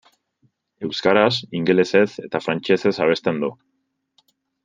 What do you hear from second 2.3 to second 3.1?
frantsesez